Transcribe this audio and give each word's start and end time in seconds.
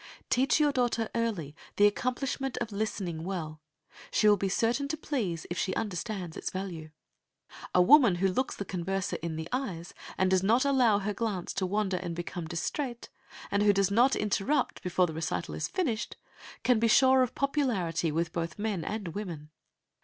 Teach 0.31 0.59
your 0.59 0.71
daughter 0.71 1.09
early 1.13 1.55
the 1.75 1.85
accomplishment 1.85 2.57
of 2.57 2.71
listening 2.71 3.23
well. 3.23 3.61
She 4.09 4.27
will 4.27 4.35
be 4.35 4.49
certain 4.49 4.87
to 4.87 4.97
please 4.97 5.45
if 5.51 5.59
she 5.59 5.75
understands 5.75 6.35
its 6.35 6.49
value. 6.49 6.89
A 7.75 7.83
woman 7.83 8.15
who 8.15 8.27
looks 8.27 8.55
the 8.55 8.65
converser 8.65 9.17
in 9.21 9.35
the 9.35 9.47
eyes, 9.51 9.93
and 10.17 10.31
does 10.31 10.41
not 10.41 10.65
allow 10.65 10.97
her 10.97 11.13
glance 11.13 11.53
to 11.53 11.67
wander 11.67 11.97
and 11.97 12.15
become 12.15 12.47
distrait, 12.47 13.09
and 13.51 13.61
who 13.61 13.73
does 13.73 13.91
not 13.91 14.15
interrupt 14.15 14.81
before 14.81 15.05
the 15.05 15.13
recital 15.13 15.53
is 15.53 15.67
finished, 15.67 16.15
can 16.63 16.79
be 16.79 16.87
sure 16.87 17.21
of 17.21 17.35
popularity 17.35 18.11
with 18.11 18.33
both 18.33 18.57
men 18.57 18.83
and 18.83 19.09
women. 19.09 19.51